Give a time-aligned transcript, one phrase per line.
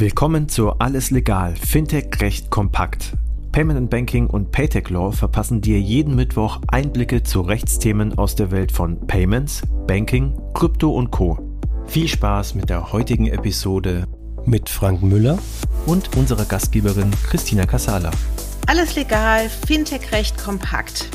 [0.00, 3.18] Willkommen zu Alles Legal, Fintech Recht kompakt.
[3.52, 8.50] Payment and Banking und Paytech Law verpassen dir jeden Mittwoch Einblicke zu Rechtsthemen aus der
[8.50, 11.38] Welt von Payments, Banking, Krypto und Co.
[11.84, 14.06] Viel Spaß mit der heutigen Episode
[14.46, 15.38] mit Frank Müller
[15.84, 18.10] und unserer Gastgeberin Christina Casala.
[18.68, 21.10] Alles legal, Fintech Recht kompakt.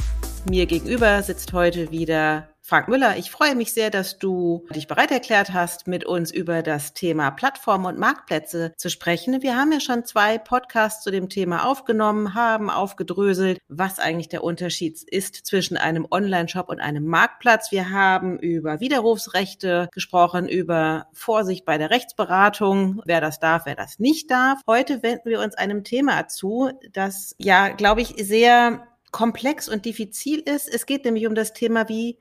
[0.48, 5.12] Mir gegenüber sitzt heute wieder Frank Müller, ich freue mich sehr, dass du dich bereit
[5.12, 9.44] erklärt hast, mit uns über das Thema Plattformen und Marktplätze zu sprechen.
[9.44, 14.44] Wir haben ja schon zwei Podcasts zu dem Thema aufgenommen, haben aufgedröselt, was eigentlich der
[14.44, 17.72] Unterschied ist zwischen einem Online-Shop und einem Marktplatz.
[17.72, 24.00] Wir haben über Widerrufsrechte gesprochen, über Vorsicht bei der Rechtsberatung, wer das darf, wer das
[24.00, 24.60] nicht darf.
[24.66, 30.40] Heute wenden wir uns einem Thema zu, das ja, glaube ich, sehr komplex und diffizil
[30.40, 30.68] ist.
[30.68, 32.18] Es geht nämlich um das Thema, wie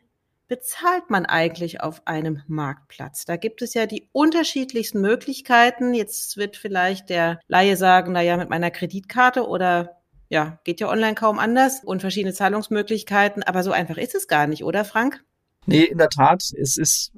[0.48, 3.24] bezahlt man eigentlich auf einem Marktplatz?
[3.24, 5.94] Da gibt es ja die unterschiedlichsten Möglichkeiten.
[5.94, 9.96] Jetzt wird vielleicht der Laie sagen, na ja, mit meiner Kreditkarte oder
[10.28, 13.42] ja, geht ja online kaum anders und verschiedene Zahlungsmöglichkeiten.
[13.42, 15.24] Aber so einfach ist es gar nicht, oder Frank?
[15.66, 17.12] Nee, in der Tat, es ist,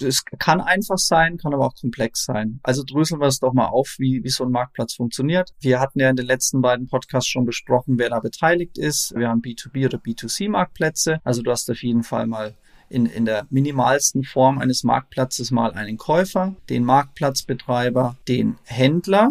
[0.00, 2.60] es kann einfach sein, kann aber auch komplex sein.
[2.62, 5.50] Also dröseln wir es doch mal auf, wie, wie so ein Marktplatz funktioniert.
[5.60, 9.14] Wir hatten ja in den letzten beiden Podcasts schon besprochen, wer da beteiligt ist.
[9.16, 11.20] Wir haben B2B oder B2C Marktplätze.
[11.24, 12.54] Also du hast auf jeden Fall mal
[12.88, 19.30] in, in der minimalsten Form eines Marktplatzes mal einen Käufer, den Marktplatzbetreiber, den Händler.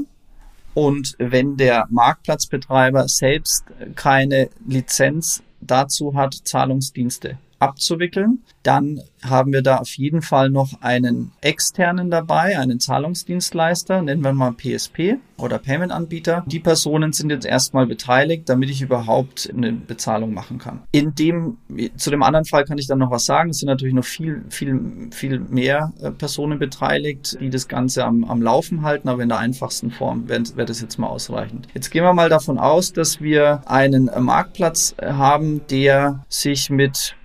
[0.73, 9.78] Und wenn der Marktplatzbetreiber selbst keine Lizenz dazu hat, Zahlungsdienste abzuwickeln, dann haben wir da
[9.78, 16.44] auf jeden Fall noch einen externen dabei, einen Zahlungsdienstleister, nennen wir mal PSP oder Payment-Anbieter.
[16.47, 20.81] Die Personen sind jetzt erstmal beteiligt, damit ich überhaupt eine Bezahlung machen kann.
[20.91, 21.58] In dem,
[21.97, 23.50] zu dem anderen Fall kann ich dann noch was sagen.
[23.50, 28.23] Es sind natürlich noch viel, viel, viel mehr äh, Personen beteiligt, die das Ganze am,
[28.23, 31.67] am Laufen halten, aber in der einfachsten Form wäre wär das jetzt mal ausreichend.
[31.73, 37.16] Jetzt gehen wir mal davon aus, dass wir einen Marktplatz haben, der sich mit,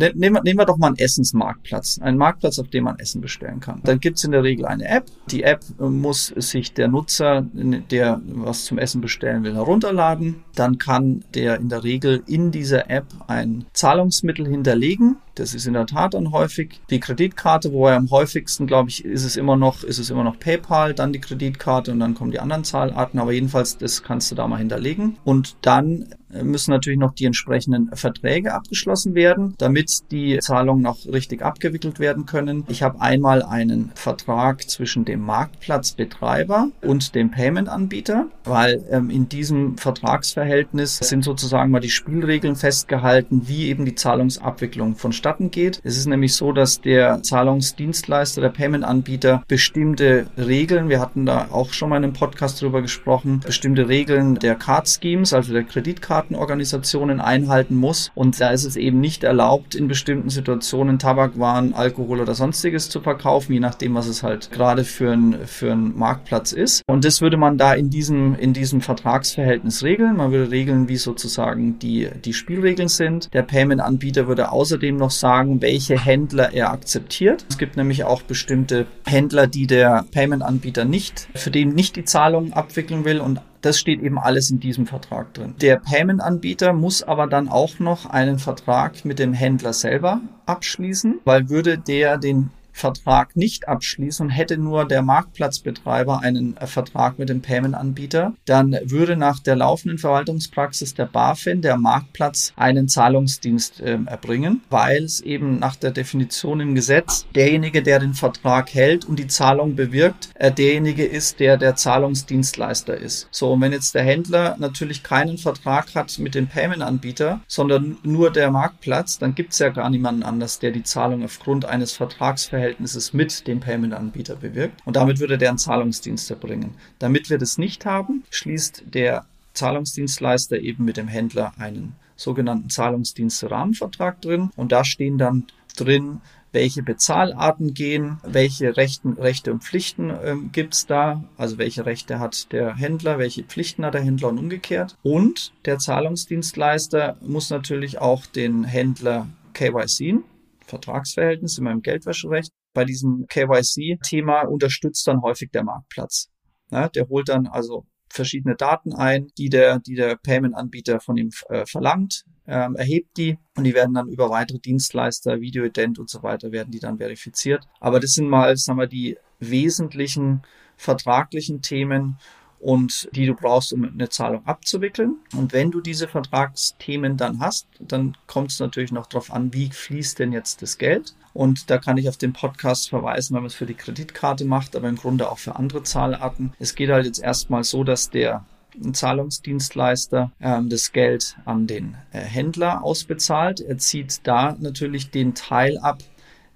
[0.00, 3.60] nehmen wir, nehmen wir doch mal ein Essensmarktplatz, einen Marktplatz, auf dem man Essen bestellen
[3.60, 3.80] kann.
[3.84, 5.06] Dann gibt es in der Regel eine App.
[5.30, 10.42] Die App äh, muss sich der Nutzer, der was zum Essen bestellen will, herunterladen.
[10.54, 15.16] Dann kann der in der Regel in dieser App ein Zahlungsmittel hinterlegen.
[15.40, 19.04] Das ist in der Tat dann häufig die Kreditkarte, wo er am häufigsten, glaube ich,
[19.04, 22.30] ist es immer noch, ist es immer noch PayPal, dann die Kreditkarte und dann kommen
[22.30, 23.18] die anderen Zahlarten.
[23.18, 25.16] Aber jedenfalls, das kannst du da mal hinterlegen.
[25.24, 31.42] Und dann müssen natürlich noch die entsprechenden Verträge abgeschlossen werden, damit die Zahlungen noch richtig
[31.42, 32.64] abgewickelt werden können.
[32.68, 39.76] Ich habe einmal einen Vertrag zwischen dem Marktplatzbetreiber und dem Payment-Anbieter, weil ähm, in diesem
[39.76, 45.80] Vertragsverhältnis sind sozusagen mal die Spielregeln festgehalten, wie eben die Zahlungsabwicklung vonstatten geht.
[45.84, 51.72] Es ist nämlich so, dass der Zahlungsdienstleister, der Payment-Anbieter bestimmte Regeln, wir hatten da auch
[51.72, 56.20] schon mal in einem Podcast drüber gesprochen, bestimmte Regeln der Card Schemes, also der Kreditkarte
[56.40, 58.10] Wohlfahrtsorganisationen einhalten muss.
[58.14, 63.00] Und da ist es eben nicht erlaubt, in bestimmten Situationen Tabakwaren, Alkohol oder sonstiges zu
[63.00, 66.82] verkaufen, je nachdem, was es halt gerade für ein, für ein Marktplatz ist.
[66.86, 70.16] Und das würde man da in diesem, in diesem Vertragsverhältnis regeln.
[70.16, 73.32] Man würde regeln, wie sozusagen die, die Spielregeln sind.
[73.32, 77.44] Der Payment-Anbieter würde außerdem noch sagen, welche Händler er akzeptiert.
[77.48, 82.52] Es gibt nämlich auch bestimmte Händler, die der Payment-Anbieter nicht, für den nicht die Zahlung
[82.52, 85.54] abwickeln will und das steht eben alles in diesem Vertrag drin.
[85.60, 91.50] Der Payment-Anbieter muss aber dann auch noch einen Vertrag mit dem Händler selber abschließen, weil
[91.50, 97.28] würde der den Vertrag nicht abschließen und hätte nur der Marktplatzbetreiber einen äh, Vertrag mit
[97.28, 103.98] dem Payment-Anbieter, dann würde nach der laufenden Verwaltungspraxis der BaFin der Marktplatz einen Zahlungsdienst äh,
[104.06, 109.18] erbringen, weil es eben nach der Definition im Gesetz derjenige, der den Vertrag hält und
[109.18, 113.28] die Zahlung bewirkt, äh, derjenige ist, der der Zahlungsdienstleister ist.
[113.30, 118.30] So, und wenn jetzt der Händler natürlich keinen Vertrag hat mit dem Payment-Anbieter, sondern nur
[118.30, 122.59] der Marktplatz, dann gibt es ja gar niemanden anders, der die Zahlung aufgrund eines Vertragsverhältnisses
[122.60, 124.82] Verhältnisses mit dem Payment-Anbieter bewirkt.
[124.84, 126.74] Und damit würde der einen Zahlungsdienst erbringen.
[126.98, 129.24] Damit wir das nicht haben, schließt der
[129.54, 134.50] Zahlungsdienstleister eben mit dem Händler einen sogenannten Zahlungsdienst-Rahmenvertrag drin.
[134.56, 135.44] Und da stehen dann
[135.74, 136.20] drin,
[136.52, 142.52] welche Bezahlarten gehen, welche Rechten, Rechte und Pflichten ähm, es da, also welche Rechte hat
[142.52, 144.96] der Händler, welche Pflichten hat der Händler und umgekehrt.
[145.02, 150.18] Und der Zahlungsdienstleister muss natürlich auch den Händler KYC,
[150.66, 156.30] Vertragsverhältnis in meinem Geldwäscherecht bei diesem KYC-Thema unterstützt dann häufig der Marktplatz.
[156.70, 161.30] Ja, der holt dann also verschiedene Daten ein, die der, die der Payment-Anbieter von ihm
[161.48, 166.22] äh, verlangt, ähm, erhebt die und die werden dann über weitere Dienstleister, Videoident und so
[166.22, 167.64] weiter, werden die dann verifiziert.
[167.78, 170.42] Aber das sind mal, sagen wir, die wesentlichen
[170.76, 172.18] vertraglichen Themen
[172.60, 175.16] und die du brauchst, um eine Zahlung abzuwickeln.
[175.34, 179.70] Und wenn du diese Vertragsthemen dann hast, dann kommt es natürlich noch darauf an, wie
[179.70, 181.14] fließt denn jetzt das Geld.
[181.32, 184.76] Und da kann ich auf den Podcast verweisen, wenn man es für die Kreditkarte macht,
[184.76, 186.52] aber im Grunde auch für andere Zahlarten.
[186.58, 188.44] Es geht halt jetzt erstmal so, dass der
[188.92, 193.60] Zahlungsdienstleister ähm, das Geld an den äh, Händler ausbezahlt.
[193.60, 195.98] Er zieht da natürlich den Teil ab,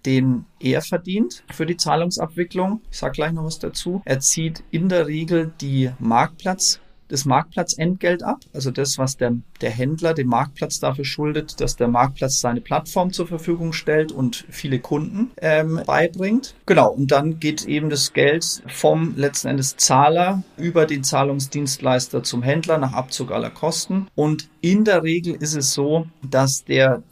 [0.06, 2.80] den er verdient für die Zahlungsabwicklung.
[2.90, 4.02] Ich sage gleich noch was dazu.
[4.04, 9.70] Er zieht in der Regel die Marktplatz das Marktplatzentgelt ab, also das, was der, der
[9.70, 14.78] Händler dem Marktplatz dafür schuldet, dass der Marktplatz seine Plattform zur Verfügung stellt und viele
[14.78, 16.54] Kunden ähm, beibringt.
[16.66, 22.42] Genau, und dann geht eben das Geld vom letzten Endes Zahler über den Zahlungsdienstleister zum
[22.42, 24.08] Händler nach Abzug aller Kosten.
[24.14, 27.02] Und in der Regel ist es so, dass der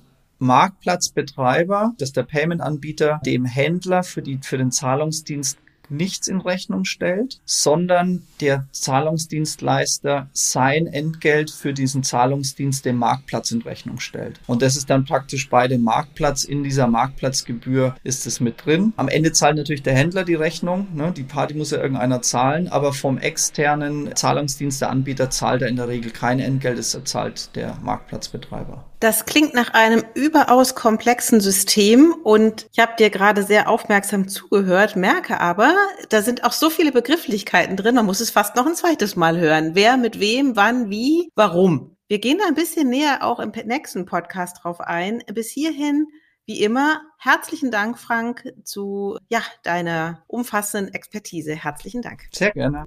[0.42, 5.58] Marktplatzbetreiber, dass der Payment-Anbieter dem Händler für, die, für den Zahlungsdienst
[5.92, 13.62] nichts in Rechnung stellt, sondern der Zahlungsdienstleister sein Entgelt für diesen Zahlungsdienst dem Marktplatz in
[13.62, 14.40] Rechnung stellt.
[14.46, 16.44] Und das ist dann praktisch bei dem Marktplatz.
[16.44, 18.92] In dieser Marktplatzgebühr ist es mit drin.
[18.96, 20.88] Am Ende zahlt natürlich der Händler die Rechnung.
[20.94, 21.12] Ne?
[21.16, 25.76] Die Party muss ja irgendeiner zahlen, aber vom externen Zahlungsdienst der Anbieter zahlt er in
[25.76, 28.84] der Regel kein Entgelt, es zahlt der Marktplatzbetreiber.
[29.02, 34.94] Das klingt nach einem überaus komplexen System und ich habe dir gerade sehr aufmerksam zugehört,
[34.94, 35.74] merke aber,
[36.08, 39.40] da sind auch so viele Begrifflichkeiten drin, man muss es fast noch ein zweites Mal
[39.40, 39.72] hören.
[39.74, 41.96] Wer mit wem, wann, wie, warum.
[42.06, 45.24] Wir gehen da ein bisschen näher auch im nächsten Podcast drauf ein.
[45.34, 46.06] Bis hierhin,
[46.46, 51.56] wie immer, herzlichen Dank, Frank, zu ja, deiner umfassenden Expertise.
[51.56, 52.28] Herzlichen Dank.
[52.32, 52.84] Sehr gerne.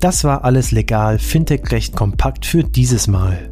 [0.00, 3.51] Das war alles legal, Fintech recht kompakt für dieses Mal.